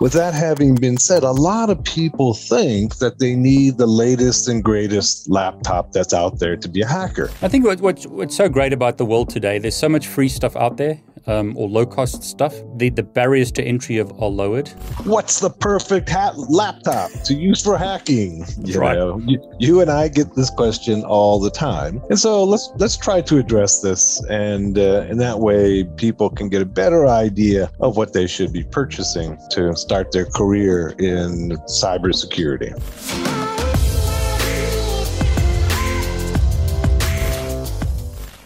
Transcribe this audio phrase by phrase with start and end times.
[0.00, 4.48] With that having been said, a lot of people think that they need the latest
[4.48, 7.30] and greatest laptop that's out there to be a hacker.
[7.42, 10.30] I think what, what, what's so great about the world today, there's so much free
[10.30, 14.28] stuff out there um, or low cost stuff, the, the barriers to entry of, are
[14.28, 14.68] lowered.
[15.04, 18.44] What's the perfect ha- laptop to use for hacking?
[18.64, 18.96] You right.
[18.96, 22.96] Know, you, you, and I get this question all the time, and so let's let's
[22.96, 27.70] try to address this, and uh, in that way, people can get a better idea
[27.80, 32.70] of what they should be purchasing to start their career in cybersecurity.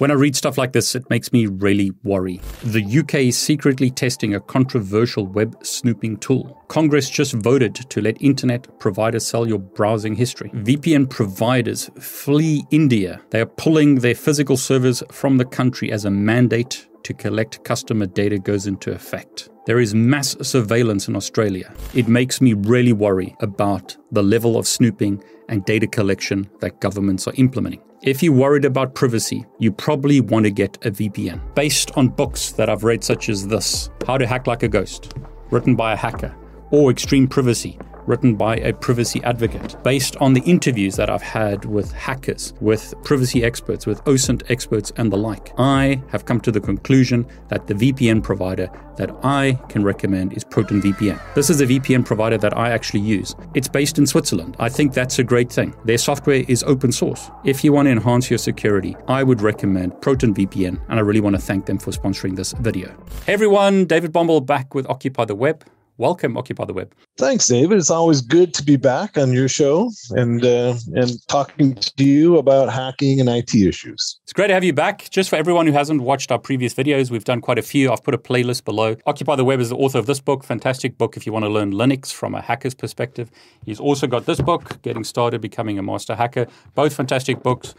[0.05, 2.39] When I read stuff like this, it makes me really worry.
[2.63, 6.63] The UK is secretly testing a controversial web snooping tool.
[6.69, 10.51] Congress just voted to let internet providers sell your browsing history.
[10.51, 13.23] VPN providers flee India.
[13.31, 18.05] They are pulling their physical servers from the country as a mandate to collect customer
[18.05, 19.49] data goes into effect.
[19.67, 21.73] There is mass surveillance in Australia.
[21.95, 27.27] It makes me really worry about the level of snooping and data collection that governments
[27.27, 27.81] are implementing.
[28.03, 31.41] If you're worried about privacy, you probably want to get a VPN.
[31.55, 35.15] Based on books that I've read, such as this How to Hack Like a Ghost,
[35.51, 36.37] written by a hacker,
[36.75, 41.65] or Extreme Privacy, written by a privacy advocate, based on the interviews that I've had
[41.65, 45.53] with hackers, with privacy experts, with OSINT experts, and the like.
[45.57, 50.43] I have come to the conclusion that the VPN provider that I can recommend is
[50.43, 51.21] Proton VPN.
[51.37, 53.37] This is a VPN provider that I actually use.
[53.55, 54.57] It's based in Switzerland.
[54.59, 55.77] I think that's a great thing.
[55.85, 57.31] Their software is open source.
[57.45, 61.21] If you want to enhance your security, I would recommend Proton VPN, and I really
[61.21, 62.89] want to thank them for sponsoring this video.
[63.27, 65.65] Hey everyone, David Bombal back with Occupy the Web.
[65.97, 66.93] Welcome, Occupy the Web.
[67.19, 67.79] Thanks, David.
[67.79, 72.37] It's always good to be back on your show and uh, and talking to you
[72.37, 74.19] about hacking and IT issues.
[74.25, 75.09] It's great to have you back.
[75.11, 77.93] Just for everyone who hasn't watched our previous videos, we've done quite a few.
[77.93, 78.97] I've put a playlist below.
[79.07, 81.49] Occupy the Web is the author of this book, fantastic book if you want to
[81.49, 83.31] learn Linux from a hacker's perspective.
[83.65, 86.49] He's also got this book, Getting Started, Becoming a Master Hacker.
[86.75, 87.77] Both fantastic books.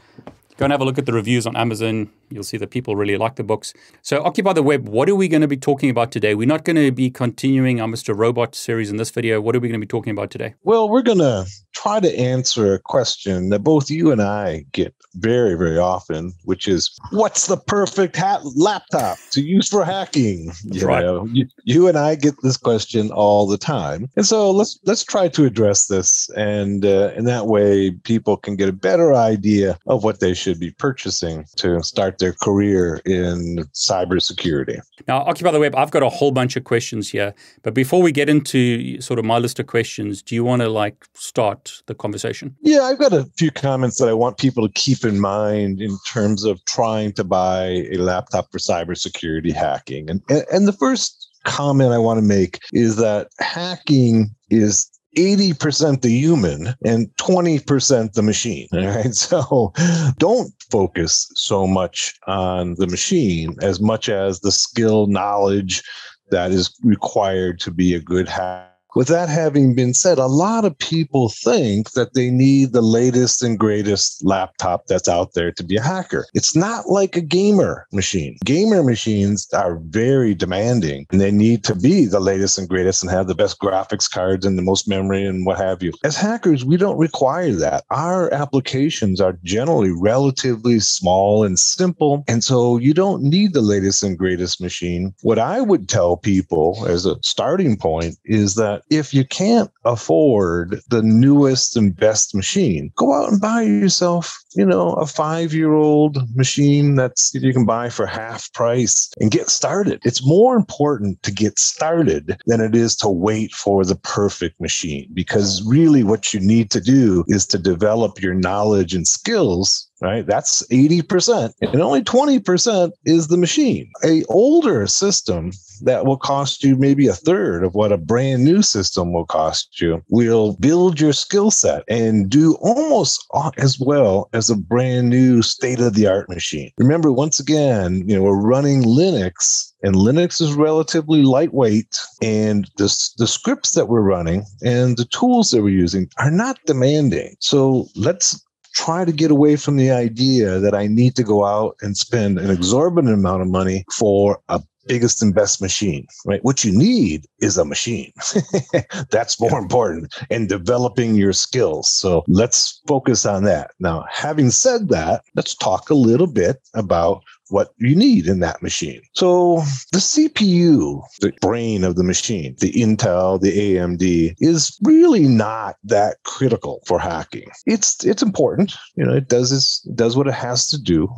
[0.57, 2.09] Go and have a look at the reviews on Amazon.
[2.29, 3.73] You'll see that people really like the books.
[4.01, 6.33] So, Occupy the Web, what are we going to be talking about today?
[6.33, 8.17] We're not going to be continuing our Mr.
[8.17, 9.39] Robot series in this video.
[9.39, 10.55] What are we going to be talking about today?
[10.63, 14.95] Well, we're going to try to answer a question that both you and I get
[15.15, 20.51] very, very often, which is what's the perfect ha- laptop to use for hacking?
[20.63, 21.03] You right.
[21.03, 24.09] Know, you, you, and I get this question all the time.
[24.15, 28.55] And so let's let's try to address this and uh, in that way people can
[28.55, 33.01] get a better idea of what they should should be purchasing to start their career
[33.05, 34.79] in cybersecurity.
[35.07, 37.33] Now, Occupy the Web, I've got a whole bunch of questions here.
[37.63, 40.69] But before we get into sort of my list of questions, do you want to
[40.69, 42.55] like start the conversation?
[42.61, 45.97] Yeah, I've got a few comments that I want people to keep in mind in
[46.07, 50.09] terms of trying to buy a laptop for cybersecurity hacking.
[50.09, 56.01] And, and, and the first comment I want to make is that hacking is 80%
[56.01, 58.67] the human and 20% the machine.
[58.73, 59.05] All right.
[59.15, 59.73] So
[60.17, 65.83] don't focus so much on the machine as much as the skill, knowledge
[66.31, 70.65] that is required to be a good hacker with that having been said, a lot
[70.65, 75.63] of people think that they need the latest and greatest laptop that's out there to
[75.63, 76.25] be a hacker.
[76.33, 78.37] It's not like a gamer machine.
[78.45, 83.11] Gamer machines are very demanding and they need to be the latest and greatest and
[83.11, 85.91] have the best graphics cards and the most memory and what have you.
[86.03, 87.83] As hackers, we don't require that.
[87.91, 92.23] Our applications are generally relatively small and simple.
[92.27, 95.13] And so you don't need the latest and greatest machine.
[95.21, 100.79] What I would tell people as a starting point is that if you can't afford
[100.89, 105.73] the newest and best machine, go out and buy yourself, you know, a five year
[105.73, 110.01] old machine that's you can buy for half price and get started.
[110.03, 115.09] It's more important to get started than it is to wait for the perfect machine
[115.13, 120.25] because really what you need to do is to develop your knowledge and skills right?
[120.25, 121.53] That's 80%.
[121.61, 123.89] And only 20% is the machine.
[124.03, 125.51] A older system
[125.81, 129.81] that will cost you maybe a third of what a brand new system will cost
[129.81, 133.25] you will build your skill set and do almost
[133.57, 136.71] as well as a brand new state of the art machine.
[136.77, 142.85] Remember, once again, you know, we're running Linux and Linux is relatively lightweight and the,
[143.17, 147.35] the scripts that we're running and the tools that we're using are not demanding.
[147.39, 148.43] So let's
[148.75, 152.37] try to get away from the idea that I need to go out and spend
[152.37, 156.43] an exorbitant amount of money for a biggest and best machine, right?
[156.43, 158.13] What you need is a machine.
[159.11, 161.89] That's more important and developing your skills.
[161.89, 163.71] So let's focus on that.
[163.79, 168.61] Now, having said that, let's talk a little bit about what you need in that
[168.61, 169.01] machine.
[169.13, 169.57] So
[169.91, 176.17] the CPU, the brain of the machine, the Intel, the AMD, is really not that
[176.23, 177.49] critical for hacking.
[177.65, 178.75] It's it's important.
[178.95, 181.07] You know, it does this, it does what it has to do.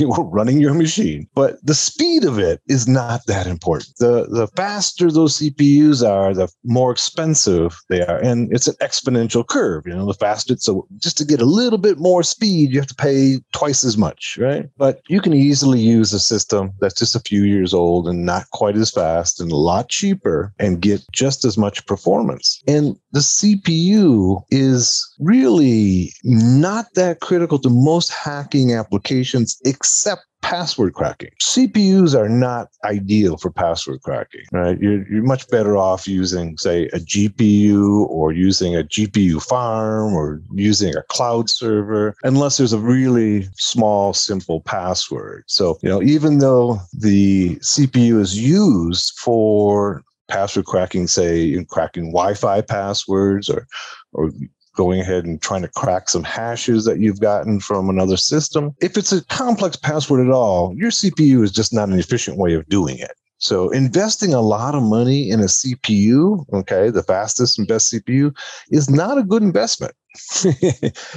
[0.00, 1.28] while running your machine.
[1.34, 3.96] But the speed of it is not that important.
[3.98, 8.18] The the faster those CPUs are, the more expensive they are.
[8.18, 9.86] And it's an exponential curve.
[9.86, 12.88] You know, the faster so just to get a little bit more speed, you have
[12.88, 14.68] to pay twice as much, right?
[14.76, 18.50] But you can easily use a system that's just a few years old and not
[18.50, 22.62] quite as fast and a lot cheaper and get just as much performance.
[22.66, 31.30] And the CPU is really not that critical to most hacking applications except password cracking.
[31.42, 34.78] CPUs are not ideal for password cracking, right?
[34.80, 40.40] You're, you're much better off using, say, a GPU or using a GPU farm or
[40.54, 45.44] using a cloud server, unless there's a really small, simple password.
[45.46, 52.12] So, you know, even though the CPU is used for password cracking, say in cracking
[52.12, 53.66] Wi-Fi passwords or
[54.12, 54.30] or
[54.78, 58.74] going ahead and trying to crack some hashes that you've gotten from another system.
[58.80, 62.54] If it's a complex password at all, your CPU is just not an efficient way
[62.54, 63.10] of doing it.
[63.38, 68.36] So investing a lot of money in a CPU, okay, the fastest and best CPU
[68.70, 69.94] is not a good investment.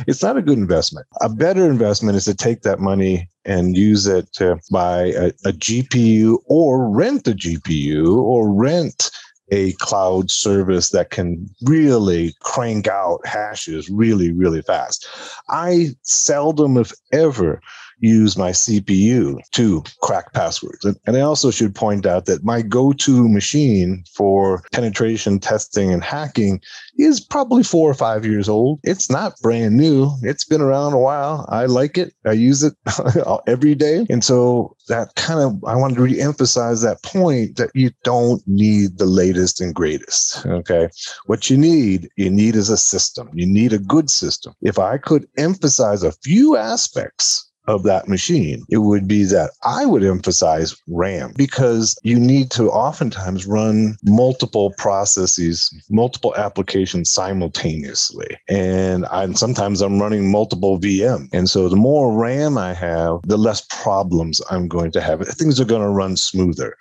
[0.08, 1.06] it's not a good investment.
[1.22, 5.52] A better investment is to take that money and use it to buy a, a
[5.52, 9.12] GPU or rent a GPU or rent
[9.52, 15.08] a cloud service that can really crank out hashes really, really fast.
[15.50, 17.62] I seldom, if ever,
[18.02, 20.84] use my CPU to crack passwords.
[20.84, 25.94] And, and I also should point out that my go to machine for penetration testing
[25.94, 26.62] and hacking
[26.98, 28.80] is probably four or five years old.
[28.84, 31.46] It's not brand new, it's been around a while.
[31.50, 32.74] I like it, I use it
[33.48, 34.06] every day.
[34.10, 38.98] And so that kind of, I wanted to re-emphasize that point that you don't need
[38.98, 40.46] the latest and greatest.
[40.46, 40.90] Okay.
[41.28, 43.30] What you need, you need is a system.
[43.34, 44.54] You need a good system.
[44.62, 49.86] If I could emphasize a few aspects of that machine, it would be that I
[49.86, 58.38] would emphasize RAM because you need to oftentimes run multiple processes, multiple applications simultaneously.
[58.50, 61.30] And I'm sometimes I'm running multiple VM.
[61.34, 65.26] And so the more RAM I have, the less problems I'm going to have.
[65.28, 66.76] Things are going to run smoother.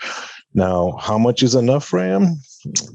[0.54, 2.36] Now, how much is enough RAM?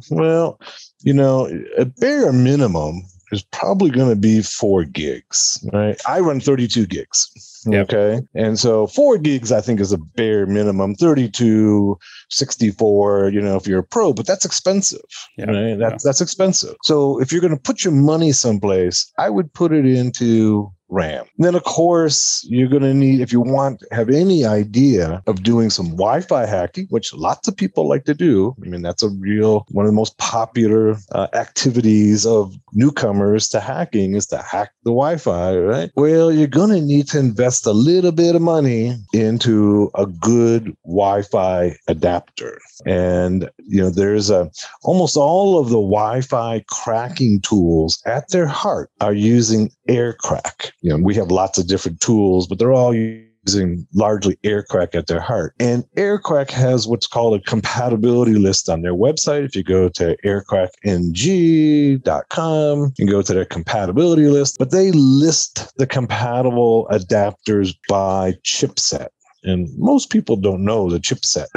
[0.09, 0.59] Well,
[1.01, 3.03] you know, a bare minimum
[3.35, 5.99] is probably going to be four gigs, right?
[6.07, 7.63] I run 32 gigs.
[7.67, 7.93] Yep.
[7.93, 8.25] Okay.
[8.33, 10.95] And so four gigs, I think, is a bare minimum.
[10.95, 11.97] 32,
[12.29, 15.01] 64, you know, if you're a pro, but that's expensive.
[15.37, 15.47] Yep.
[15.47, 15.75] Right.
[15.77, 16.75] That's, that's expensive.
[16.83, 21.25] So if you're going to put your money someplace, I would put it into RAM.
[21.37, 25.43] And then, of course, you're going to need, if you want have any idea of
[25.43, 28.55] doing some Wi Fi hacking, which lots of people like to do.
[28.63, 33.59] I mean, that's a real, one of the most popular uh, activities of newcomers to
[33.59, 35.91] hacking is to hack the Wi Fi, right?
[35.95, 40.75] Well, you're going to need to invest a little bit of money into a good
[40.85, 42.59] Wi Fi adapter.
[42.85, 44.49] And, you know, there's a,
[44.83, 50.91] almost all of the Wi Fi cracking tools at their heart are using AirCrack you
[50.91, 55.19] know, we have lots of different tools, but they're all using largely AirCrack at their
[55.19, 55.55] heart.
[55.59, 59.45] And AirCrack has what's called a compatibility list on their website.
[59.45, 65.87] If you go to aircrackng.com, you go to their compatibility list, but they list the
[65.87, 69.07] compatible adapters by chipset.
[69.45, 71.47] And most people don't know the chipset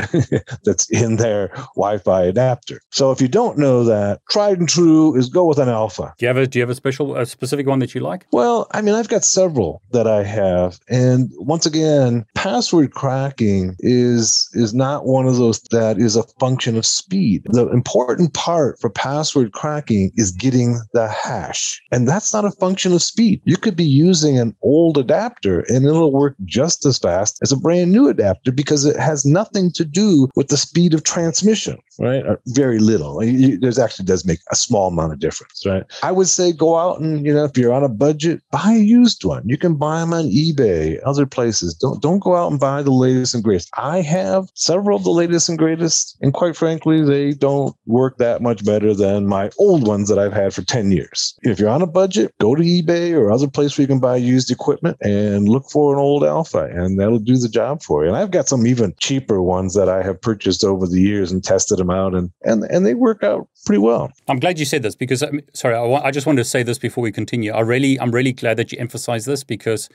[0.64, 2.80] that's in their Wi-Fi adapter.
[2.90, 6.14] So if you don't know that, tried and true is go with an Alfa.
[6.18, 8.26] Do you have a do you have a special a specific one that you like?
[8.32, 10.78] Well, I mean, I've got several that I have.
[10.88, 16.76] And once again, password cracking is is not one of those that is a function
[16.76, 17.44] of speed.
[17.50, 21.80] The important part for password cracking is getting the hash.
[21.92, 23.40] And that's not a function of speed.
[23.44, 27.56] You could be using an old adapter and it'll work just as fast as a
[27.56, 31.78] brand brand new adapter because it has nothing to do with the speed of transmission,
[31.98, 32.24] right?
[32.26, 33.18] Or very little.
[33.60, 35.84] There's actually does make a small amount of difference, right?
[36.02, 38.78] I would say go out and you know if you're on a budget, buy a
[38.78, 39.48] used one.
[39.48, 41.74] You can buy them on eBay, other places.
[41.74, 43.70] Don't don't go out and buy the latest and greatest.
[43.76, 48.42] I have several of the latest and greatest, and quite frankly, they don't work that
[48.42, 51.34] much better than my old ones that I've had for 10 years.
[51.42, 54.16] If you're on a budget, go to eBay or other place where you can buy
[54.16, 58.08] used equipment and look for an old Alfa, and that'll do the job for you.
[58.08, 61.42] And I've got some even cheaper ones that I have purchased over the years and
[61.42, 64.10] tested them out, and and and they work out pretty well.
[64.28, 67.02] I'm glad you said this because sorry, I, I just wanted to say this before
[67.02, 67.52] we continue.
[67.52, 69.88] I really, I'm really glad that you emphasize this because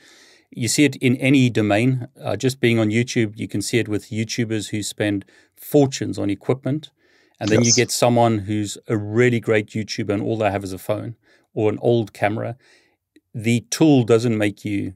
[0.56, 2.08] You see it in any domain.
[2.22, 5.24] Uh, just being on YouTube, you can see it with YouTubers who spend
[5.56, 6.90] fortunes on equipment.
[7.40, 7.66] And then yes.
[7.76, 11.16] you get someone who's a really great YouTuber and all they have is a phone
[11.52, 12.56] or an old camera.
[13.34, 14.94] The tool doesn't make you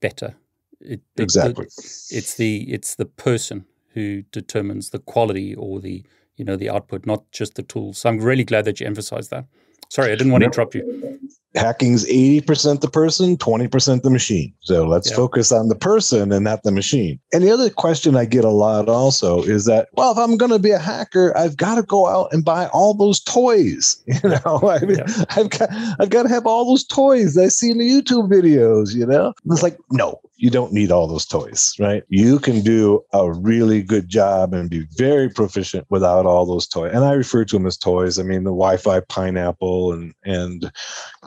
[0.00, 0.36] better.
[0.80, 1.66] It, exactly.
[1.66, 6.04] it's the it's the person who determines the quality or the
[6.40, 7.98] you know the output, not just the tools.
[7.98, 9.44] So I'm really glad that you emphasized that.
[9.90, 11.18] Sorry, I didn't want to interrupt you.
[11.56, 14.54] Hacking's 80% the person, 20% the machine.
[14.60, 15.16] So let's yeah.
[15.16, 17.18] focus on the person and not the machine.
[17.32, 20.52] And the other question I get a lot also is that, well, if I'm going
[20.52, 24.02] to be a hacker, I've got to go out and buy all those toys.
[24.22, 25.24] You know, I mean, yeah.
[25.30, 25.68] I've got
[25.98, 29.32] I've got to have all those toys I see in the YouTube videos, you know?
[29.46, 32.02] It's like, no, you don't need all those toys, right?
[32.08, 36.92] You can do a really good job and be very proficient without all those toys.
[36.94, 38.18] And I refer to them as toys.
[38.18, 40.72] I mean, the Wi-Fi pineapple and and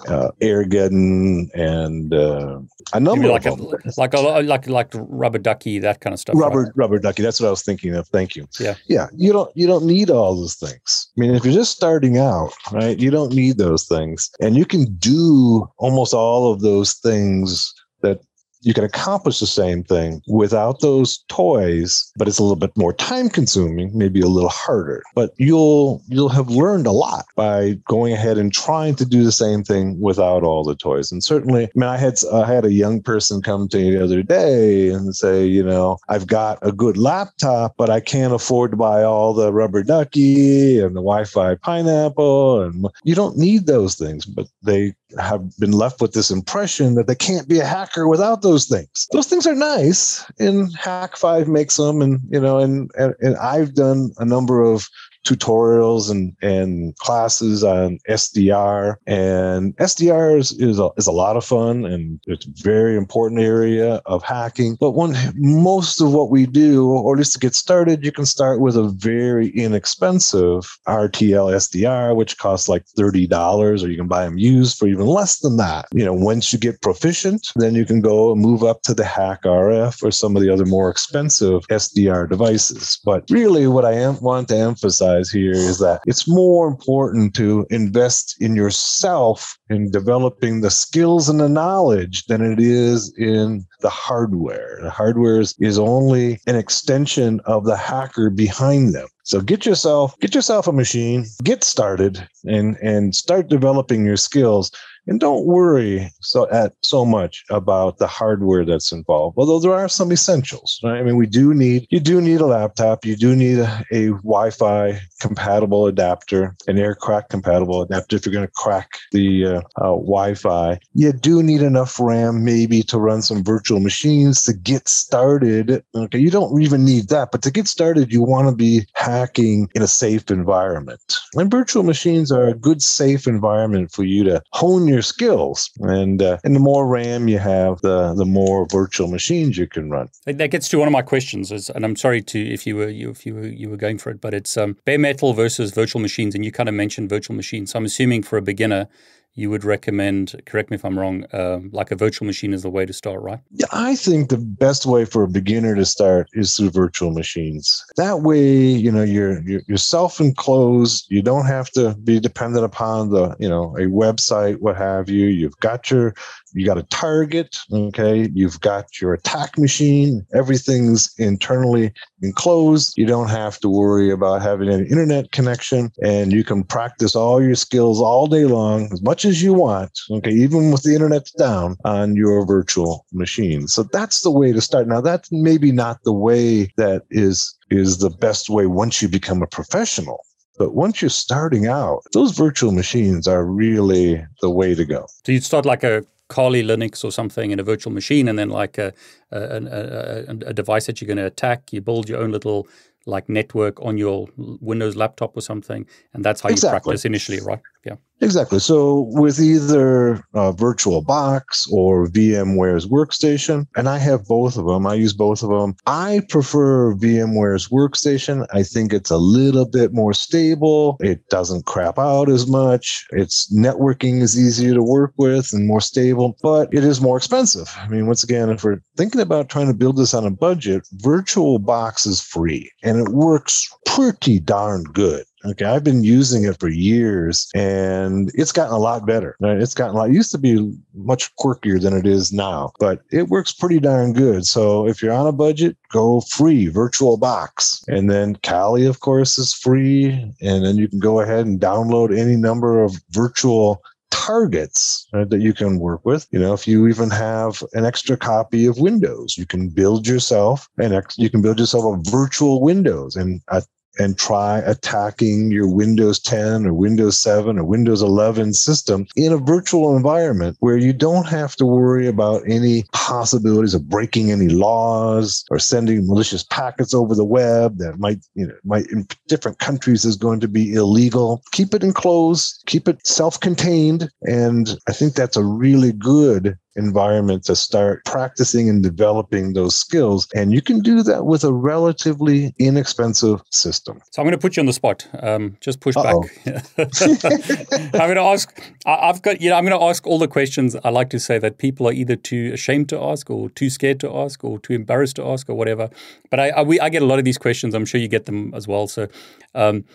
[0.08, 2.60] uh, Airgeddon and uh,
[2.94, 3.82] a number like of a, them.
[3.98, 6.36] Like a like like rubber ducky, that kind of stuff.
[6.36, 6.72] Rubber right?
[6.76, 7.22] rubber ducky.
[7.22, 8.08] That's what I was thinking of.
[8.08, 8.48] Thank you.
[8.60, 8.76] Yeah.
[8.88, 9.08] Yeah.
[9.16, 11.12] You don't you don't need all those things.
[11.16, 14.66] I mean, if you're just starting out, right, you don't need those things, and you
[14.66, 18.20] can do almost all of those things that
[18.64, 22.94] you can accomplish the same thing without those toys, but it's a little bit more
[22.94, 25.04] time consuming, maybe a little harder.
[25.16, 29.32] But you'll you'll have learned a lot by going ahead and trying to do the
[29.32, 31.12] same thing without all the toys.
[31.12, 34.04] And certainly, I mean, I had I had a young person come to me the
[34.04, 38.72] other day and say, you know, I've got a good laptop, but I can't afford
[38.72, 43.96] to buy all the rubber ducky and the Wi-Fi pineapple, and you don't need those
[43.96, 48.08] things, but they have been left with this impression that they can't be a hacker
[48.08, 49.08] without those things.
[49.12, 53.74] Those things are nice, and Hak5 makes them, and you know, and and, and I've
[53.74, 54.90] done a number of
[55.24, 58.96] tutorials and, and classes on SDR.
[59.08, 63.42] And SDR is, is, a, is a lot of fun and it's a very important
[63.42, 64.76] area of hacking.
[64.80, 68.26] But one most of what we do, or at least to get started, you can
[68.26, 74.26] start with a very inexpensive RTL SDR, which costs like $30, or you can buy
[74.26, 75.88] them used for even less than that.
[75.94, 79.04] You know, once you get proficient, then you can go and move up to the
[79.04, 83.00] HackRF or some of the other more expensive SDR devices.
[83.06, 87.36] But really, what I am, want to emphasize emphasize here is that it's more important
[87.36, 93.66] to invest in yourself in developing the skills and the knowledge than it is in
[93.82, 94.80] the hardware.
[94.82, 99.08] The hardware is, is only an extension of the hacker behind them.
[99.26, 104.70] So get yourself get yourself a machine, get started and and start developing your skills
[105.08, 109.38] and don't worry so at so much about the hardware that's involved.
[109.38, 111.00] Although there are some essentials, right?
[111.00, 114.08] I mean, we do need you do need a laptop, you do need a, a
[114.10, 119.96] Wi-Fi compatible adapter, an AirCrack compatible adapter if you're going to crack the uh, uh,
[119.96, 120.80] Wi-Fi.
[120.94, 125.84] You do need enough RAM maybe to run some virtual machines to get started.
[125.96, 129.70] Okay, you don't even need that, but to get started, you want to be hacking
[129.76, 131.18] in a safe environment.
[131.36, 135.70] And virtual machines are a good safe environment for you to hone your skills.
[135.80, 139.90] And uh, and the more RAM you have, the the more virtual machines you can
[139.90, 140.10] run.
[140.26, 142.90] That gets to one of my questions, is, and I'm sorry to if you were
[142.90, 145.72] you, if you were you were going for it, but it's um, bare metal versus
[145.72, 147.72] virtual machines, and you kind of mentioned virtual machines.
[147.72, 148.88] So I'm assuming for a beginner,
[149.36, 152.70] you would recommend, correct me if I'm wrong, uh, like a virtual machine is the
[152.70, 153.40] way to start, right?
[153.52, 157.84] Yeah, I think the best way for a beginner to start is through virtual machines.
[157.98, 161.08] That way, you know, you're you're, you're self-enclosed.
[161.10, 165.28] You don't have to be dependent upon the, you know, a website, what have you.
[165.28, 166.14] You've got your
[166.54, 168.30] you got a target okay?
[168.34, 170.26] You've got your attack machine.
[170.34, 172.94] Everything's internally enclosed.
[172.98, 177.42] You don't have to worry about having an internet connection and you can practice all
[177.42, 180.32] your skills all day long as much as you want okay?
[180.32, 183.68] Even with the internet down on your virtual machine.
[183.68, 184.88] So that's the way to start.
[184.88, 189.42] Now that's maybe not the way that is is the best way once you become
[189.42, 190.24] a professional
[190.58, 195.08] but once you're starting out, those virtual machines are really the way to go.
[195.26, 198.50] So you'd start like a Kali Linux or something in a virtual machine, and then
[198.50, 198.94] like a,
[199.32, 201.74] a, a, a device that you're going to attack.
[201.74, 202.68] You build your own little
[203.06, 206.78] like network on your Windows laptop or something, and that's how exactly.
[206.78, 207.60] you practice initially, right?
[207.84, 207.96] Yeah.
[208.22, 208.60] Exactly.
[208.60, 214.88] So with either uh, VirtualBox or VMware's Workstation, and I have both of them.
[214.88, 215.76] I use both of them.
[215.86, 218.48] I prefer VMware's Workstation.
[218.54, 220.96] I think it's a little bit more stable.
[221.02, 223.06] It doesn't crap out as much.
[223.12, 227.70] Its networking is easier to work with and more stable, but it is more expensive.
[227.78, 230.88] I mean, once again, if we're thinking about trying to build this on a budget,
[231.04, 235.26] VirtualBox is free and it works pretty darn good.
[235.46, 239.36] Okay, I've been using it for years, and it's gotten a lot better.
[239.44, 240.10] Uh, it's gotten a lot.
[240.10, 244.14] It used to be much quirkier than it is now, but it works pretty darn
[244.14, 244.46] good.
[244.46, 249.54] So if you're on a budget, go free VirtualBox, and then Kali, of course, is
[249.54, 253.82] free, and then you can go ahead and download any number of virtual
[254.12, 256.28] targets right, that you can work with.
[256.32, 260.70] You know, if you even have an extra copy of Windows, you can build yourself
[260.78, 263.64] an ex- you can build yourself a virtual Windows and a
[264.00, 269.38] and try attacking your Windows 10 or Windows 7 or Windows 11 system in a
[269.38, 275.44] virtual environment where you don't have to worry about any possibilities of breaking any laws
[275.50, 280.06] or sending malicious packets over the web that might, you know, might in different countries
[280.06, 281.44] is going to be illegal.
[281.52, 284.10] Keep it enclosed, keep it self-contained.
[284.24, 290.28] And I think that's a really good environment to start practicing and developing those skills.
[290.34, 294.02] And you can do that with a relatively inexpensive system.
[294.12, 295.08] So I'm going to put you on the spot.
[295.22, 296.22] Um, just push Uh-oh.
[296.46, 296.58] back.
[296.78, 298.62] I'm going to ask.
[298.86, 299.42] I've got.
[299.42, 300.76] You know, I'm going to ask all the questions.
[300.84, 304.00] I like to say that people are either too ashamed to ask, or too scared
[304.02, 305.90] to ask, or too embarrassed to ask, or whatever.
[306.30, 307.74] But I, I, we, I get a lot of these questions.
[307.74, 308.88] I'm sure you get them as well.
[308.88, 309.08] So.
[309.56, 309.86] Um,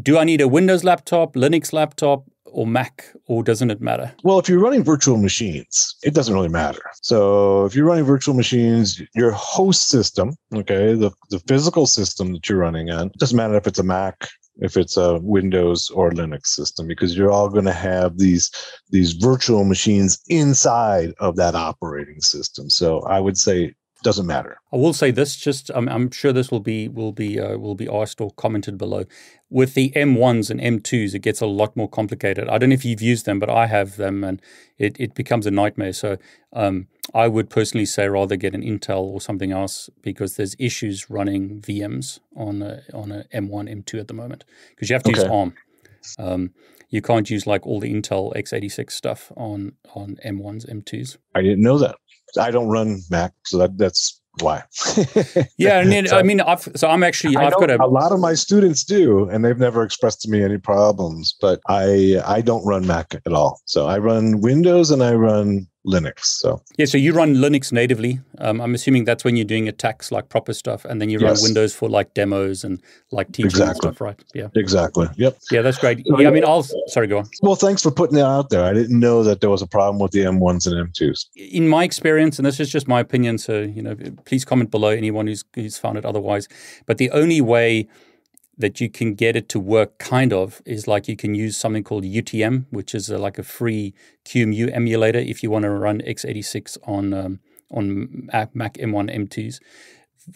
[0.00, 2.24] do I need a Windows laptop, Linux laptop?
[2.52, 4.12] or Mac, or doesn't it matter?
[4.22, 6.82] Well, if you're running virtual machines, it doesn't really matter.
[7.02, 12.48] So if you're running virtual machines, your host system, okay, the, the physical system that
[12.48, 16.48] you're running on, doesn't matter if it's a Mac, if it's a Windows or Linux
[16.48, 18.50] system, because you're all going to have these
[18.90, 22.68] these virtual machines inside of that operating system.
[22.68, 24.58] So I would say doesn't matter.
[24.72, 27.74] I will say this: just I'm, I'm sure this will be will be uh, will
[27.74, 29.04] be asked or commented below.
[29.50, 32.48] With the M1s and M2s, it gets a lot more complicated.
[32.48, 34.40] I don't know if you've used them, but I have them, and
[34.78, 35.92] it, it becomes a nightmare.
[35.92, 36.16] So
[36.52, 41.10] um, I would personally say rather get an Intel or something else because there's issues
[41.10, 45.10] running VMs on a, on a M1, M2 at the moment because you have to
[45.10, 45.20] okay.
[45.20, 45.54] use ARM.
[46.18, 46.50] Um,
[46.92, 51.16] you can't use like all the Intel x86 stuff on on M1s, M2s.
[51.34, 51.96] I didn't know that.
[52.38, 54.62] I don't run Mac, so that, that's why.
[55.58, 58.12] yeah, I mean, so, I mean, I've, so I'm actually I've got a, a lot
[58.12, 61.34] of my students do, and they've never expressed to me any problems.
[61.40, 63.60] But I I don't run Mac at all.
[63.66, 66.24] So I run Windows and I run Linux.
[66.24, 68.20] So yeah, so you run Linux natively.
[68.38, 71.40] Um, I'm assuming that's when you're doing attacks like proper stuff, and then you yes.
[71.40, 73.78] run Windows for like demos and like teaching exactly.
[73.88, 74.22] stuff, right?
[74.34, 75.08] Yeah, exactly.
[75.16, 75.38] Yep.
[75.50, 76.02] Yeah, that's great.
[76.04, 77.26] Yeah, I mean, I'll sorry, go on.
[77.42, 78.64] Well, thanks for putting that out there.
[78.64, 81.26] I didn't know that there was a problem with the M1s and M2s.
[81.36, 84.90] In my experience, and this is just my opinion, so you know, please comment below
[84.90, 86.48] anyone who's who's found it otherwise.
[86.86, 87.88] But the only way
[88.58, 91.82] that you can get it to work kind of is like you can use something
[91.82, 96.00] called UTM, which is a, like a free QEMU emulator if you want to run
[96.02, 99.58] x86 on um, on Mac M1 M2s.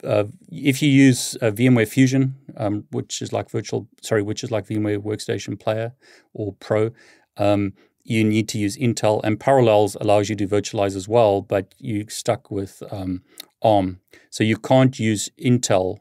[0.02, 4.50] Uh, if you use uh, VMware Fusion, um, which is like virtual, sorry, which is
[4.50, 5.92] like VMware Workstation Player
[6.32, 6.90] or Pro,
[7.36, 11.74] um, you need to use Intel, and Parallels allows you to virtualize as well, but
[11.78, 13.22] you're stuck with um,
[13.62, 14.00] ARM,
[14.30, 15.98] so you can't use Intel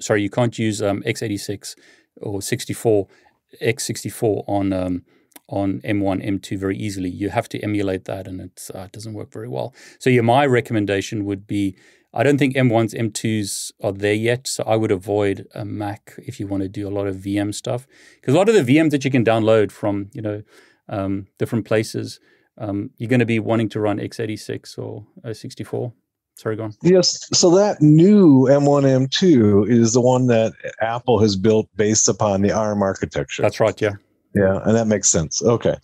[0.00, 1.76] sorry, you can't use um, x86
[2.20, 3.06] or 64
[3.62, 5.02] x64 on um,
[5.48, 7.08] on M1, M2 very easily.
[7.08, 9.74] You have to emulate that, and it uh, doesn't work very well.
[9.98, 11.74] So, yeah, my recommendation would be
[12.12, 16.40] I don't think M1s, M2s are there yet, so I would avoid a Mac if
[16.40, 18.90] you want to do a lot of VM stuff because a lot of the VMs
[18.90, 20.42] that you can download from you know
[20.88, 22.18] um, different places,
[22.56, 25.92] um, you're going to be wanting to run x86 or 64.
[26.38, 26.74] Sorry, go on.
[26.82, 27.28] Yes.
[27.36, 32.52] So that new M1, M2 is the one that Apple has built based upon the
[32.52, 33.42] ARM architecture.
[33.42, 33.78] That's right.
[33.80, 33.94] Yeah.
[34.36, 35.42] Yeah, and that makes sense.
[35.42, 35.74] Okay.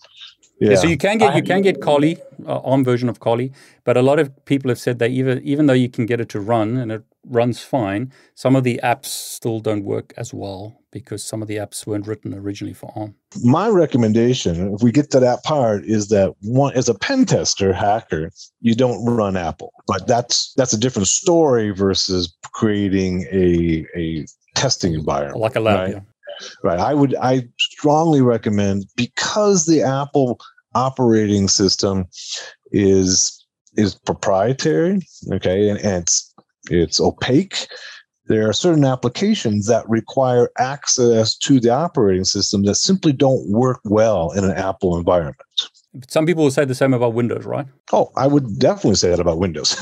[0.59, 0.71] Yeah.
[0.71, 3.51] yeah so you can get you can get Kali, uh, ARM version of Kali,
[3.83, 6.29] but a lot of people have said that even even though you can get it
[6.29, 10.79] to run and it runs fine, some of the apps still don't work as well
[10.91, 13.15] because some of the apps weren't written originally for ARM.
[13.43, 17.73] My recommendation, if we get to that part, is that one as a pen tester
[17.73, 19.73] hacker, you don't run Apple.
[19.87, 25.39] But that's that's a different story versus creating a a testing environment.
[25.39, 25.89] Like a lab, right?
[25.95, 25.99] yeah.
[26.63, 26.79] Right.
[26.79, 27.47] I would I
[27.85, 30.39] strongly recommend because the Apple
[30.73, 32.05] operating system
[32.71, 33.45] is
[33.77, 36.33] is proprietary, okay, and, and it's
[36.71, 37.67] it's opaque
[38.27, 43.79] there are certain applications that require access to the operating system that simply don't work
[43.83, 45.37] well in an Apple environment.
[46.07, 47.65] Some people will say the same about Windows, right?
[47.91, 49.77] Oh, I would definitely say that about Windows.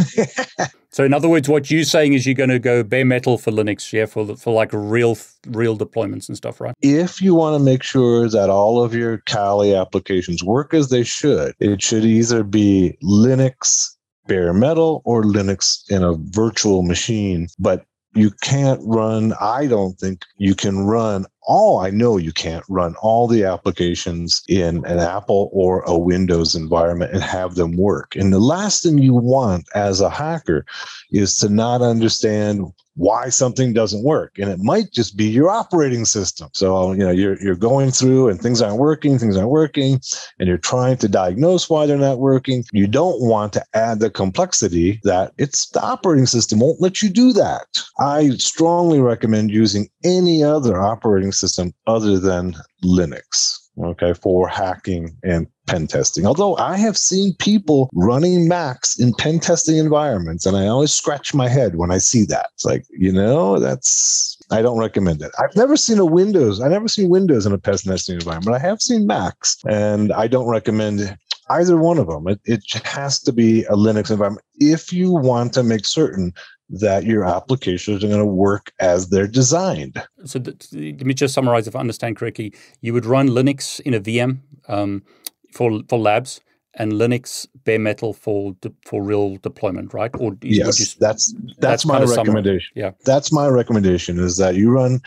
[0.92, 3.52] so, in other words, what you're saying is you're going to go bare metal for
[3.52, 6.76] Linux, yeah, for for like real real deployments and stuff, right?
[6.82, 11.04] If you want to make sure that all of your Kali applications work as they
[11.04, 13.96] should, it should either be Linux
[14.28, 17.48] bare metal or Linux in a virtual machine.
[17.60, 22.64] But you can't run, I don't think you can run all I know you can't
[22.70, 28.16] run all the applications in an Apple or a Windows environment and have them work.
[28.16, 30.66] And the last thing you want as a hacker
[31.12, 34.38] is to not understand why something doesn't work.
[34.38, 36.50] And it might just be your operating system.
[36.54, 40.00] So you know you're, you're going through and things aren't working things aren't working
[40.40, 42.64] and you're trying to diagnose why they're not working.
[42.72, 47.10] You don't want to add the complexity that it's the operating system won't let you
[47.10, 47.66] do that.
[48.00, 55.48] I strongly recommend using any other operating system other than linux okay, for hacking and
[55.68, 56.26] pen testing.
[56.26, 61.34] Although I have seen people running Macs in pen testing environments, and I always scratch
[61.34, 62.50] my head when I see that.
[62.54, 65.32] It's like, you know, that's, I don't recommend it.
[65.40, 68.56] I've never seen a Windows, I've never seen Windows in a pen testing environment.
[68.56, 71.18] I have seen Macs, and I don't recommend
[71.50, 72.28] either one of them.
[72.28, 76.34] It, it has to be a Linux environment if you want to make certain
[76.70, 80.02] that your applications are going to work as they're designed.
[80.26, 82.54] So, th- let me just summarize if I understand correctly.
[82.82, 85.04] You would run Linux in a VM um,
[85.52, 86.42] for for labs
[86.76, 90.12] and Linux bare metal for de- for real deployment, right?
[90.18, 92.72] Or yes, you, that's that's, that's my recommendation.
[92.76, 95.00] Yeah, that's my recommendation is that you run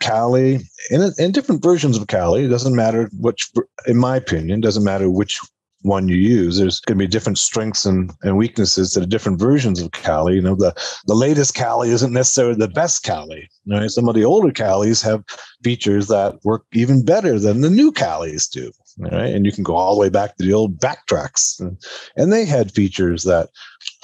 [0.00, 2.44] Kali in, in different versions of Kali.
[2.44, 3.50] It doesn't matter which,
[3.86, 5.40] in my opinion, doesn't matter which
[5.84, 6.56] one you use.
[6.56, 10.36] There's going to be different strengths and, and weaknesses to the different versions of Kali.
[10.36, 10.74] You know, the,
[11.06, 13.48] the latest Kali isn't necessarily the best Kali.
[13.66, 13.90] Right?
[13.90, 15.22] Some of the older Kalis have
[15.62, 18.72] features that work even better than the new Kalis do.
[18.98, 19.34] Right?
[19.34, 21.60] And you can go all the way back to the old BackTracks.
[21.60, 21.76] And,
[22.16, 23.50] and they had features that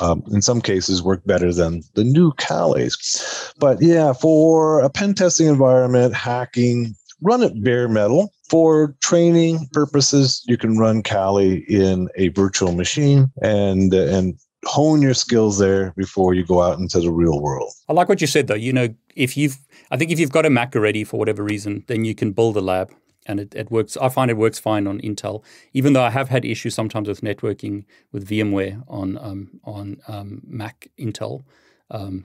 [0.00, 3.54] um, in some cases work better than the new Kalis.
[3.58, 8.34] But yeah, for a pen testing environment, hacking, run it bare metal.
[8.50, 15.14] For training purposes, you can run Kali in a virtual machine and and hone your
[15.14, 17.72] skills there before you go out into the real world.
[17.88, 18.54] I like what you said though.
[18.54, 19.58] You know, if you've
[19.90, 22.56] I think if you've got a Mac already for whatever reason, then you can build
[22.56, 22.92] a lab
[23.26, 23.96] and it, it works.
[23.96, 27.20] I find it works fine on Intel, even though I have had issues sometimes with
[27.20, 31.44] networking with VMware on um, on um, Mac Intel.
[31.90, 32.24] Um,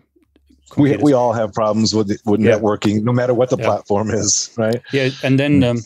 [0.77, 2.53] we, we all have problems with with yeah.
[2.53, 3.65] networking, no matter what the yeah.
[3.65, 4.81] platform is, right?
[4.91, 5.77] Yeah, and then, um,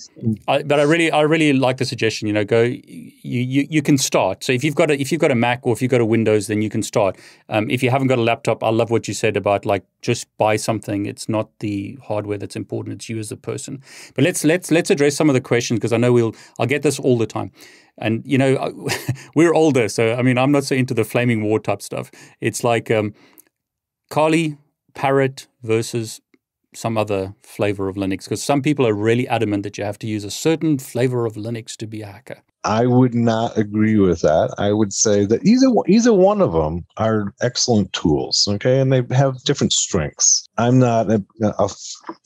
[0.48, 2.28] I, but I really I really like the suggestion.
[2.28, 2.82] You know, go you,
[3.22, 4.44] you you can start.
[4.44, 6.06] So if you've got a if you've got a Mac or if you've got a
[6.06, 7.18] Windows, then you can start.
[7.50, 10.28] Um, if you haven't got a laptop, I love what you said about like just
[10.38, 11.06] buy something.
[11.06, 13.84] It's not the hardware that's important; it's you as a person.
[14.16, 16.84] But let's let's let's address some of the questions because I know we'll I'll get
[16.84, 17.52] this all the time.
[17.98, 18.88] And you know,
[19.36, 22.10] we're older, so I mean, I'm not so into the flaming war type stuff.
[22.40, 23.14] It's like um,
[24.10, 24.58] Kali
[25.00, 26.20] Parrot versus
[26.74, 28.26] some other flavor of Linux?
[28.26, 31.36] Because some people are really adamant that you have to use a certain flavor of
[31.36, 32.42] Linux to be a hacker.
[32.66, 34.54] I would not agree with that.
[34.58, 38.46] I would say that either either one of them are excellent tools.
[38.50, 40.46] Okay, and they have different strengths.
[40.58, 41.70] I'm not a, a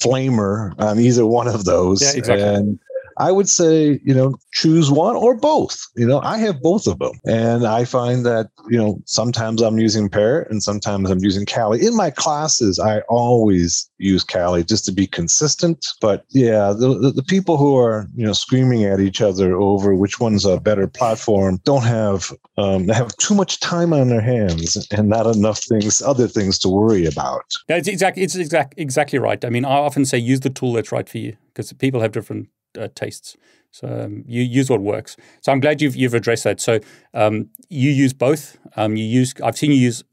[0.02, 2.02] flamer on either one of those.
[2.02, 2.44] Yeah, exactly.
[2.44, 2.80] And
[3.18, 5.78] I would say, you know, choose one or both.
[5.96, 7.20] You know, I have both of them.
[7.26, 11.86] And I find that, you know, sometimes I'm using Parrot and sometimes I'm using Kali.
[11.86, 15.86] In my classes, I always use Kali just to be consistent.
[16.02, 19.94] But yeah, the, the, the people who are, you know, screaming at each other over
[19.96, 24.22] which one's a better platform don't have, um, they have too much time on their
[24.22, 27.46] hands and not enough things, other things to worry about.
[27.68, 29.44] It's exactly, it's exact, exactly right.
[29.44, 32.12] I mean, I often say use the tool that's right for you because people have
[32.12, 33.38] different uh, tastes.
[33.72, 35.18] So um, you use what works.
[35.42, 36.60] So I'm glad you've you've addressed that.
[36.60, 36.80] So
[37.14, 38.58] um, you use both.
[38.76, 40.04] Um, you use I've seen you use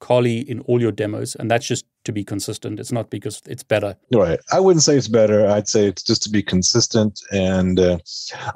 [0.00, 2.80] Kali in all your demos, and that's just to be consistent.
[2.80, 3.96] It's not because it's better.
[4.12, 4.40] Right.
[4.52, 5.46] I wouldn't say it's better.
[5.46, 7.20] I'd say it's just to be consistent.
[7.30, 7.98] And uh,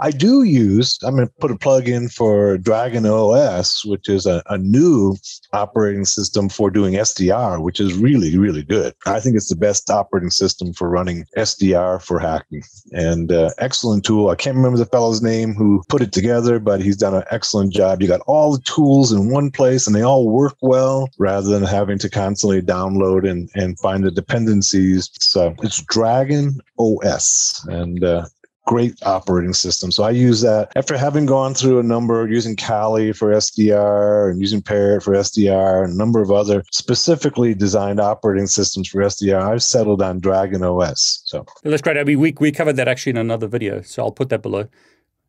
[0.01, 4.27] I do use, I'm going to put a plug in for Dragon OS, which is
[4.27, 5.17] a, a, new
[5.53, 8.95] operating system for doing SDR, which is really, really good.
[9.07, 12.63] I think it's the best operating system for running SDR for hacking.
[12.93, 14.29] And uh, excellent tool.
[14.29, 17.73] I can't remember the fellow's name who put it together, but he's done an excellent
[17.73, 18.01] job.
[18.01, 21.65] You got all the tools in one place and they all work well rather than
[21.65, 25.11] having to constantly download and and, and find the dependencies.
[25.21, 28.27] So it's Dragon OS and uh,
[28.67, 29.91] great operating system.
[29.91, 34.41] So I use that after having gone through a number using Kali for SDR and
[34.41, 39.41] using Parrot for SDR and a number of other specifically designed operating systems for SDR.
[39.41, 41.23] I've settled on Dragon OS.
[41.25, 41.97] So that's great.
[41.97, 44.69] I mean, we we covered that actually in another video, so I'll put that below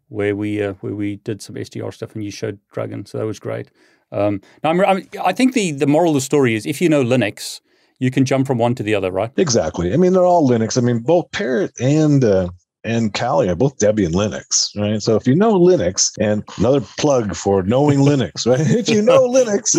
[0.10, 3.06] where we uh, where we did some SDR stuff and you showed Dragon.
[3.06, 3.72] So that was great.
[4.12, 6.90] Um, now I'm, I'm, I think the the moral of the story is if you
[6.90, 7.62] know Linux
[8.02, 9.32] you can jump from one to the other, right?
[9.38, 9.94] Exactly.
[9.94, 10.76] I mean, they're all Linux.
[10.76, 12.50] I mean, both Parrot and uh,
[12.84, 15.00] and Kali are both Debian Linux, right?
[15.00, 18.60] So if you know Linux, and another plug for knowing Linux, right?
[18.60, 19.76] If you know Linux,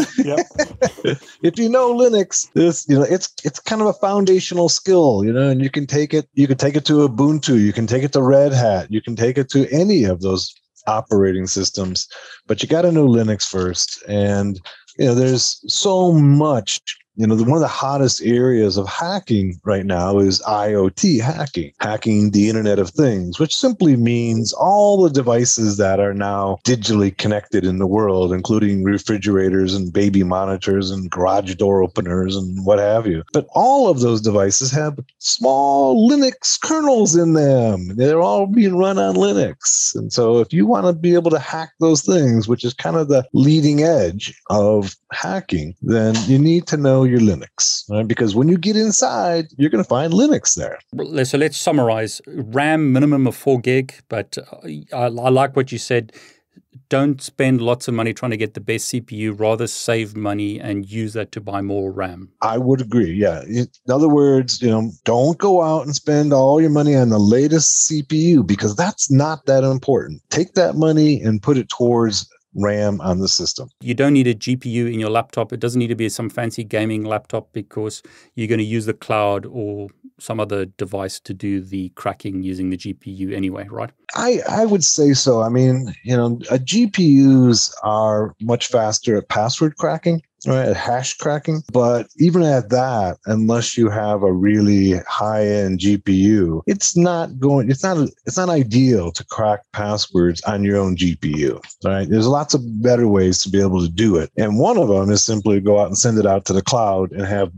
[1.43, 5.33] if you know Linux, this you know it's it's kind of a foundational skill, you
[5.33, 8.05] know, and you can take it, you can take it to Ubuntu, you can take
[8.05, 10.55] it to Red Hat, you can take it to any of those
[10.87, 12.07] operating systems,
[12.47, 14.61] but you got to know Linux first, and
[14.97, 16.81] you know there's so much
[17.17, 21.73] you know, the, one of the hottest areas of hacking right now is IoT hacking,
[21.81, 27.17] hacking the Internet of Things, which simply means all the devices that are now digitally
[27.17, 32.79] connected in the world, including refrigerators and baby monitors and garage door openers and what
[32.79, 33.23] have you.
[33.33, 37.97] But all of those devices have small Linux kernels in them.
[37.97, 39.95] They're all being run on Linux.
[39.95, 42.97] And so if you want to be able to hack those things, which is kind
[42.97, 48.07] of the leading edge of hacking, then you need to know your Linux, right?
[48.07, 50.79] Because when you get inside, you're going to find Linux there.
[51.25, 54.57] So let's summarize RAM minimum of four gig, but uh,
[54.93, 56.13] I, I like what you said.
[56.89, 60.87] Don't spend lots of money trying to get the best CPU, rather save money and
[60.87, 62.31] use that to buy more RAM.
[62.43, 63.13] I would agree.
[63.15, 63.43] Yeah.
[63.45, 67.19] In other words, you know, don't go out and spend all your money on the
[67.19, 70.21] latest CPU because that's not that important.
[70.29, 73.69] Take that money and put it towards RAM on the system.
[73.81, 75.53] You don't need a GPU in your laptop.
[75.53, 78.03] It doesn't need to be some fancy gaming laptop because
[78.35, 79.89] you're going to use the cloud or
[80.19, 83.91] some other device to do the cracking using the GPU anyway, right?
[84.15, 85.43] I, I would say so.
[85.43, 91.63] I mean, you know, GPUs are much faster at password cracking right hash cracking.
[91.73, 97.71] But even at that unless you have a really high end gpu it's not going
[97.71, 102.09] it's not it's not ideal to crack passwords on your own gpu right?
[102.09, 104.31] There's lots of better ways to be able to do it.
[104.37, 106.63] And one of them is simply to go out and send it out to the
[106.63, 107.53] cloud and have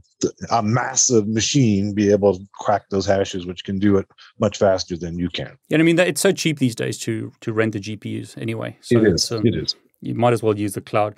[0.51, 4.07] a massive machine be able to crack those hashes which can do it
[4.38, 5.57] much faster than you can.
[5.68, 8.77] Yeah i mean it's so cheap these days to to rent the gpus anyway.
[8.81, 9.33] So it is.
[9.33, 9.77] um, it is.
[10.01, 11.14] you might as well use the cloud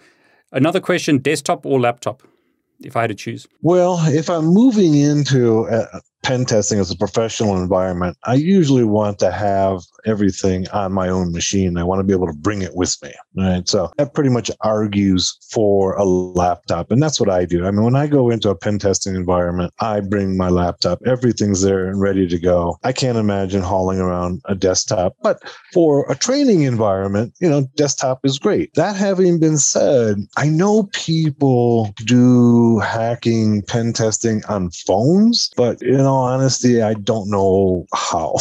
[0.52, 2.22] Another question desktop or laptop,
[2.80, 3.46] if I had to choose?
[3.62, 9.20] Well, if I'm moving into a, pen testing as a professional environment, I usually want
[9.20, 11.78] to have everything on my own machine.
[11.78, 13.12] I want to be able to bring it with me.
[13.36, 13.68] Right.
[13.68, 16.90] So that pretty much argues for a laptop.
[16.90, 17.64] And that's what I do.
[17.64, 21.00] I mean, when I go into a pen testing environment, I bring my laptop.
[21.06, 22.76] Everything's there and ready to go.
[22.82, 25.14] I can't imagine hauling around a desktop.
[25.22, 25.40] But
[25.72, 28.74] for a training environment, you know, desktop is great.
[28.74, 35.96] That having been said, I know people do hacking pen testing on phones, but you
[35.96, 38.36] know, all honesty, I don't know how.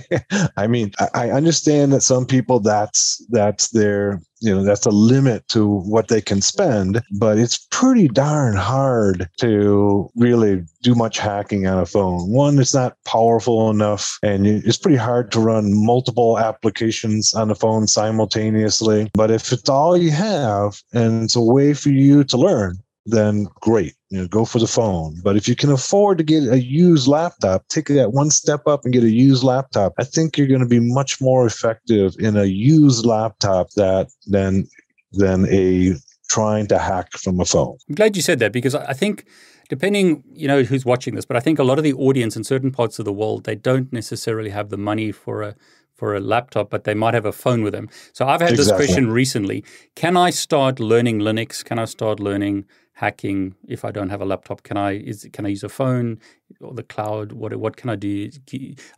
[0.56, 5.46] I mean, I, understand that some people that's that's their you know that's a limit
[5.48, 11.66] to what they can spend but it's pretty darn hard to really do much hacking
[11.66, 16.38] on a phone one it's not powerful enough and it's pretty hard to run multiple
[16.38, 21.72] applications on the phone simultaneously but if it's all you have and it's a way
[21.72, 25.56] for you to learn then great you know go for the phone but if you
[25.56, 29.10] can afford to get a used laptop take that one step up and get a
[29.10, 33.70] used laptop i think you're going to be much more effective in a used laptop
[33.70, 34.68] that than
[35.12, 35.94] than a
[36.30, 39.24] trying to hack from a phone i'm glad you said that because i think
[39.68, 42.44] depending you know who's watching this but i think a lot of the audience in
[42.44, 45.56] certain parts of the world they don't necessarily have the money for a
[46.02, 47.88] for a laptop, but they might have a phone with them.
[48.12, 48.86] So I've had exactly.
[48.86, 49.64] this question recently.
[49.94, 51.64] Can I start learning Linux?
[51.64, 52.64] Can I start learning
[53.02, 54.62] hacking if I don't have a laptop?
[54.62, 56.20] Can I is can I use a phone
[56.60, 57.32] or the cloud?
[57.32, 58.30] What what can I do?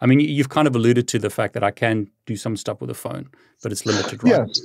[0.02, 2.80] I mean, you've kind of alluded to the fact that I can do some stuff
[2.82, 3.24] with a phone,
[3.62, 4.46] but it's limited, right?
[4.46, 4.60] Yes.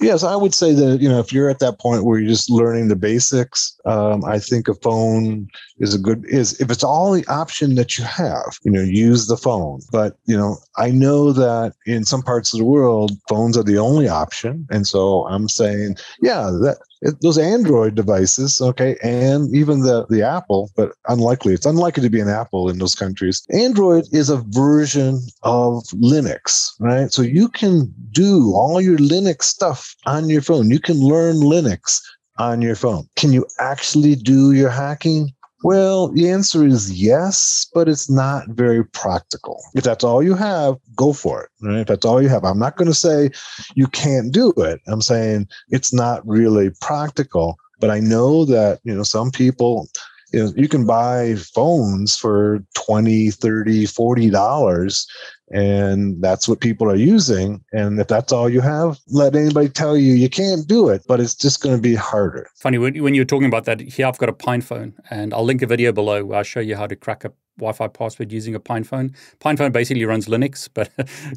[0.00, 2.50] Yes, I would say that you know if you're at that point where you're just
[2.50, 5.46] learning the basics, um, I think a phone
[5.78, 9.28] is a good is if it's all the option that you have, you know, use
[9.28, 9.80] the phone.
[9.92, 13.78] But you know, I know that in some parts of the world, phones are the
[13.78, 19.80] only option, and so I'm saying, yeah, that it, those Android devices, okay, and even
[19.80, 21.54] the the Apple, but unlikely.
[21.54, 23.46] It's unlikely to be an Apple in those countries.
[23.52, 27.12] Android is a version of Linux, right?
[27.12, 30.70] So you can do all your Linux stuff on your phone.
[30.70, 32.00] You can learn Linux
[32.38, 33.08] on your phone.
[33.16, 35.30] Can you actually do your hacking?
[35.64, 39.62] Well, the answer is yes, but it's not very practical.
[39.74, 41.50] If that's all you have, go for it.
[41.62, 41.78] Right?
[41.80, 43.30] If that's all you have, I'm not going to say
[43.74, 44.82] you can't do it.
[44.86, 47.56] I'm saying it's not really practical.
[47.80, 49.88] But I know that, you know, some people,
[50.34, 55.06] you know, you can buy phones for 20, 30, 40 dollars
[55.50, 57.62] And that's what people are using.
[57.72, 61.20] And if that's all you have, let anybody tell you you can't do it, but
[61.20, 62.48] it's just going to be harder.
[62.56, 65.60] Funny, when, when you're talking about that, here I've got a PinePhone, and I'll link
[65.60, 68.60] a video below where I'll show you how to crack a Wi-Fi password using a
[68.60, 69.14] PinePhone.
[69.38, 70.90] Pine phone basically runs Linux, but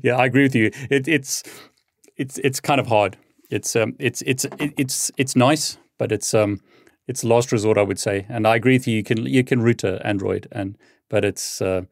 [0.04, 0.72] yeah, I agree with you.
[0.90, 1.44] It, it's
[2.16, 3.18] it's it's kind of hard.
[3.50, 6.62] It's um it's it's it's it's nice, but it's um
[7.08, 8.26] it's last resort, I would say.
[8.30, 8.98] And I agree with you.
[8.98, 10.78] You can you can root a Android, and
[11.10, 11.84] but it's uh,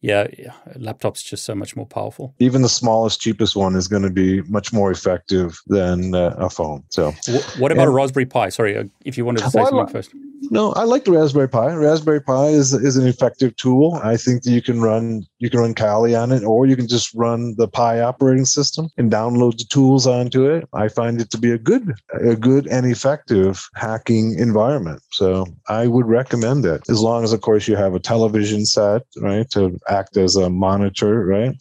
[0.00, 2.34] yeah, yeah, laptop's just so much more powerful.
[2.38, 6.48] Even the smallest, cheapest one is going to be much more effective than uh, a
[6.48, 6.84] phone.
[6.90, 7.12] So,
[7.58, 8.48] what about and, a Raspberry Pi?
[8.50, 10.10] Sorry, uh, if you wanted to say well, something first.
[10.50, 11.74] No, I like the Raspberry Pi.
[11.74, 14.00] Raspberry Pi is is an effective tool.
[14.02, 16.88] I think that you can run you can run Kali on it, or you can
[16.88, 20.68] just run the Pi operating system and download the tools onto it.
[20.72, 25.02] I find it to be a good a good and effective hacking environment.
[25.12, 29.02] So I would recommend it as long as, of course, you have a television set,
[29.20, 31.54] right, to act as a monitor, right,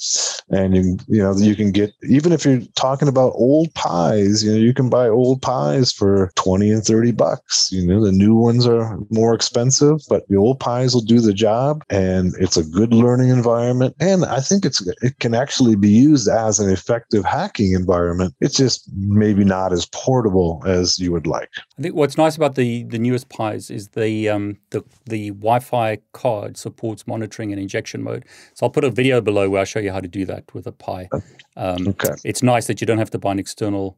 [0.50, 4.52] and you you know you can get even if you're talking about old pies, you
[4.52, 7.72] know you can buy old pies for twenty and thirty bucks.
[7.72, 11.34] You know the new ones are more expensive, but the old pies will do the
[11.34, 13.67] job, and it's a good learning environment.
[14.00, 18.34] And I think it's it can actually be used as an effective hacking environment.
[18.42, 21.50] It's just maybe not as portable as you would like.
[21.78, 25.98] I think what's nice about the the newest Pis is the um, the the Wi-Fi
[26.14, 28.26] card supports monitoring and injection mode.
[28.54, 30.68] So I'll put a video below where I show you how to do that with
[30.68, 31.10] a Pi.
[31.56, 32.14] Um, okay.
[32.24, 33.98] It's nice that you don't have to buy an external.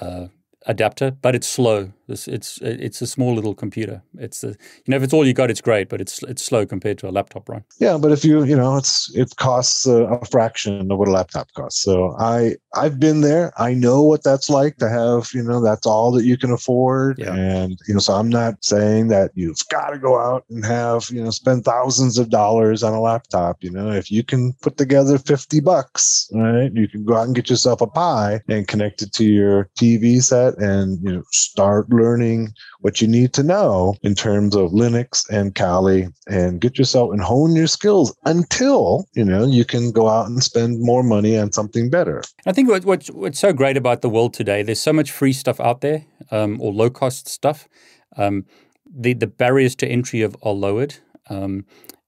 [0.00, 0.26] Uh,
[0.66, 1.92] adapter, but it's slow.
[2.06, 4.02] It's it's it's a small little computer.
[4.18, 6.66] It's a, you know if it's all you got, it's great, but it's it's slow
[6.66, 7.62] compared to a laptop, right?
[7.78, 11.10] Yeah, but if you you know it's it costs a, a, fraction of what a
[11.10, 11.82] laptop costs.
[11.82, 13.52] So I I've been there.
[13.56, 17.18] I know what that's like to have you know that's all that you can afford,
[17.18, 17.34] yeah.
[17.34, 21.08] and you know so I'm not saying that you've got to go out and have
[21.10, 23.64] you know spend thousands of dollars on a laptop.
[23.64, 27.34] You know if you can put together fifty bucks, right, you can go out and
[27.34, 31.88] get yourself a Pi and connect it to your TV set and you know start
[31.90, 37.12] learning what you need to know in terms of Linux and Kali and get yourself
[37.12, 41.36] and hone your skills until you know you can go out and spend more money
[41.36, 42.22] on something better.
[42.46, 45.32] I think what, what's what's so great about the world today, there's so much free
[45.32, 47.68] stuff out there um, or low cost stuff.
[48.16, 48.44] Um,
[48.86, 50.96] the the barriers to entry have, are lowered.
[51.30, 51.64] Um,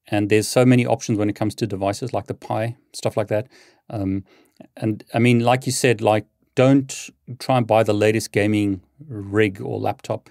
[0.08, 3.28] and there's so many options when it comes to devices like the Pi, stuff like
[3.28, 3.48] that.
[3.90, 4.24] Um,
[4.76, 6.26] and I mean, like you said, like
[6.56, 10.28] don't try and buy the latest gaming rig or laptop.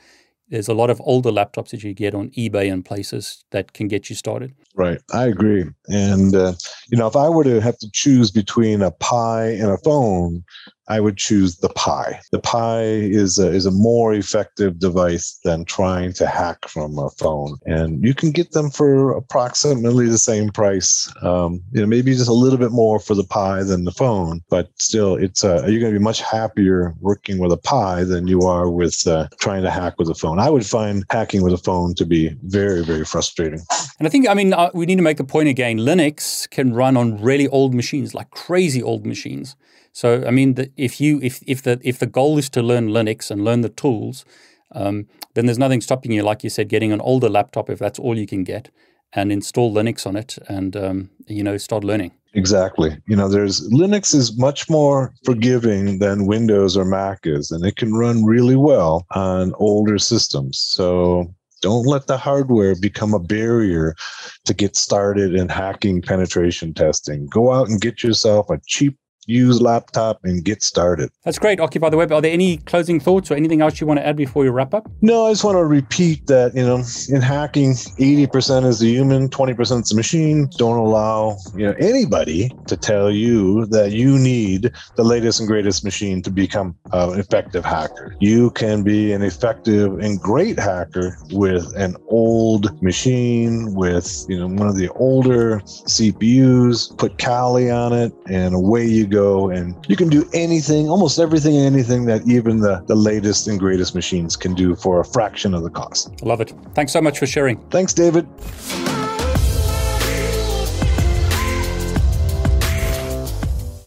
[0.49, 3.87] There's a lot of older laptops that you get on eBay and places that can
[3.87, 4.53] get you started.
[4.75, 4.99] Right.
[5.13, 5.65] I agree.
[5.87, 6.53] And, uh,
[6.91, 10.43] you know, if I were to have to choose between a Pi and a phone,
[10.87, 12.19] I would choose the Pi.
[12.31, 17.09] The Pi is a, is a more effective device than trying to hack from a
[17.11, 21.11] phone, and you can get them for approximately the same price.
[21.21, 24.41] Um, you know, maybe just a little bit more for the Pi than the phone,
[24.49, 28.27] but still, it's uh, you're going to be much happier working with a Pi than
[28.27, 30.39] you are with uh, trying to hack with a phone.
[30.39, 33.61] I would find hacking with a phone to be very very frustrating.
[33.99, 35.77] And I think I mean uh, we need to make the point again.
[35.79, 39.55] Linux can run on really old machines, like crazy old machines.
[39.95, 42.89] So I mean, the, if you if if the if the goal is to learn
[42.89, 44.25] Linux and learn the tools,
[44.73, 47.97] um, then there's nothing stopping you, like you said, getting an older laptop if that's
[47.97, 48.69] all you can get,
[49.13, 52.11] and install Linux on it, and um, you know start learning.
[52.33, 52.97] Exactly.
[53.07, 57.77] You know, there's Linux is much more forgiving than Windows or Mac is, and it
[57.77, 60.59] can run really well on older systems.
[60.59, 63.95] So don't let the hardware become a barrier
[64.43, 67.27] to get started in hacking penetration testing.
[67.27, 71.09] Go out and get yourself a cheap use laptop and get started.
[71.23, 71.59] That's great.
[71.59, 72.11] Occupy the web.
[72.11, 74.73] Are there any closing thoughts or anything else you want to add before we wrap
[74.73, 74.89] up?
[75.01, 79.29] No, I just want to repeat that, you know, in hacking, 80% is the human,
[79.29, 80.49] 20% is the machine.
[80.57, 85.83] Don't allow, you know, anybody to tell you that you need the latest and greatest
[85.83, 88.15] machine to become an effective hacker.
[88.19, 94.47] You can be an effective and great hacker with an old machine with, you know,
[94.47, 99.75] one of the older CPUs, put Kali on it and away you go go and
[99.87, 103.95] you can do anything, almost everything and anything that even the, the latest and greatest
[103.95, 106.21] machines can do for a fraction of the cost.
[106.21, 106.53] Love it.
[106.73, 107.57] Thanks so much for sharing.
[107.69, 108.25] Thanks, David.